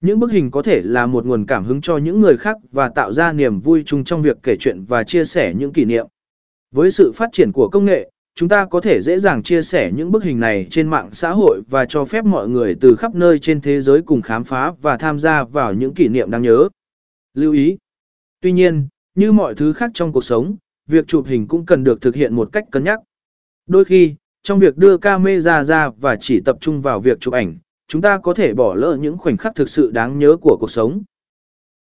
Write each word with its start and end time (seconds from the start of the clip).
Những 0.00 0.18
bức 0.18 0.32
hình 0.32 0.50
có 0.50 0.62
thể 0.62 0.82
là 0.84 1.06
một 1.06 1.26
nguồn 1.26 1.46
cảm 1.46 1.64
hứng 1.64 1.80
cho 1.80 1.96
những 1.96 2.20
người 2.20 2.36
khác 2.36 2.56
và 2.72 2.88
tạo 2.88 3.12
ra 3.12 3.32
niềm 3.32 3.60
vui 3.60 3.82
chung 3.86 4.04
trong 4.04 4.22
việc 4.22 4.36
kể 4.42 4.56
chuyện 4.56 4.84
và 4.84 5.04
chia 5.04 5.24
sẻ 5.24 5.54
những 5.58 5.72
kỷ 5.72 5.84
niệm. 5.84 6.06
Với 6.70 6.90
sự 6.90 7.12
phát 7.14 7.28
triển 7.32 7.52
của 7.52 7.68
công 7.68 7.84
nghệ, 7.84 8.10
chúng 8.34 8.48
ta 8.48 8.66
có 8.66 8.80
thể 8.80 9.00
dễ 9.00 9.18
dàng 9.18 9.42
chia 9.42 9.62
sẻ 9.62 9.92
những 9.94 10.10
bức 10.10 10.24
hình 10.24 10.40
này 10.40 10.66
trên 10.70 10.88
mạng 10.88 11.08
xã 11.12 11.30
hội 11.30 11.60
và 11.70 11.84
cho 11.84 12.04
phép 12.04 12.24
mọi 12.24 12.48
người 12.48 12.76
từ 12.80 12.96
khắp 12.96 13.14
nơi 13.14 13.38
trên 13.38 13.60
thế 13.60 13.80
giới 13.80 14.02
cùng 14.02 14.22
khám 14.22 14.44
phá 14.44 14.72
và 14.82 14.96
tham 14.96 15.18
gia 15.18 15.44
vào 15.44 15.74
những 15.74 15.94
kỷ 15.94 16.08
niệm 16.08 16.30
đáng 16.30 16.42
nhớ. 16.42 16.68
Lưu 17.34 17.52
ý. 17.52 17.76
Tuy 18.40 18.52
nhiên, 18.52 18.88
như 19.14 19.32
mọi 19.32 19.54
thứ 19.54 19.72
khác 19.72 19.90
trong 19.94 20.12
cuộc 20.12 20.24
sống, 20.24 20.56
việc 20.88 21.06
chụp 21.06 21.26
hình 21.26 21.48
cũng 21.48 21.66
cần 21.66 21.84
được 21.84 22.00
thực 22.00 22.14
hiện 22.14 22.34
một 22.34 22.48
cách 22.52 22.64
cân 22.70 22.84
nhắc. 22.84 23.00
Đôi 23.66 23.84
khi, 23.84 24.14
trong 24.42 24.58
việc 24.58 24.76
đưa 24.76 24.98
camera 24.98 25.64
ra 25.64 25.90
và 26.00 26.16
chỉ 26.16 26.40
tập 26.44 26.56
trung 26.60 26.80
vào 26.80 27.00
việc 27.00 27.20
chụp 27.20 27.34
ảnh, 27.34 27.58
chúng 27.88 28.02
ta 28.02 28.18
có 28.18 28.34
thể 28.34 28.54
bỏ 28.54 28.74
lỡ 28.74 28.96
những 29.00 29.18
khoảnh 29.18 29.36
khắc 29.36 29.54
thực 29.54 29.68
sự 29.68 29.90
đáng 29.90 30.18
nhớ 30.18 30.36
của 30.40 30.56
cuộc 30.60 30.70
sống. 30.70 31.02